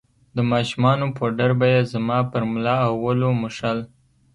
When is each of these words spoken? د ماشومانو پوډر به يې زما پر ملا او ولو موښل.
د 0.35 0.37
ماشومانو 0.51 1.05
پوډر 1.17 1.51
به 1.59 1.67
يې 1.73 1.81
زما 1.93 2.19
پر 2.31 2.41
ملا 2.51 2.77
او 2.87 2.93
ولو 3.05 3.29
موښل. 3.41 3.79